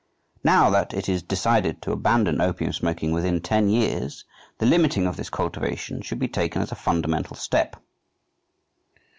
Now 0.43 0.71
that 0.71 0.95
it 0.95 1.07
is 1.07 1.21
decided 1.21 1.79
to 1.83 1.91
abandon 1.91 2.41
opium 2.41 2.73
smoking 2.73 3.11
within 3.11 3.39
ten 3.39 3.69
years, 3.69 4.25
the 4.57 4.65
limiting 4.65 5.05
of 5.05 5.15
this 5.15 5.29
cultivation 5.29 6.01
should 6.01 6.17
be 6.17 6.27
taken 6.27 6.59
as 6.63 6.71
a 6.71 6.75
fundamental 6.75 7.35
step 7.35 7.75